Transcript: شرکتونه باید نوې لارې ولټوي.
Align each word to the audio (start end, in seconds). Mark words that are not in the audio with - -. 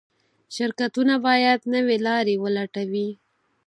شرکتونه 0.55 1.13
باید 1.27 1.59
نوې 1.73 1.97
لارې 2.05 2.35
ولټوي. 2.43 3.09